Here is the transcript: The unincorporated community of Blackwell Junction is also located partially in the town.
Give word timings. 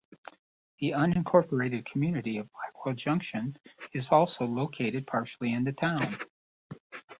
The 0.79 0.93
unincorporated 0.93 1.85
community 1.85 2.37
of 2.39 2.49
Blackwell 2.51 2.95
Junction 2.95 3.55
is 3.93 4.09
also 4.09 4.45
located 4.45 5.05
partially 5.05 5.53
in 5.53 5.63
the 5.63 5.73
town. 5.73 6.17